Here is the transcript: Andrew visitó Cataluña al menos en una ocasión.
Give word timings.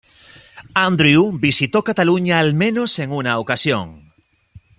Andrew 0.87 1.29
visitó 1.31 1.83
Cataluña 1.83 2.39
al 2.39 2.55
menos 2.55 2.97
en 2.97 3.11
una 3.11 3.37
ocasión. 3.37 4.11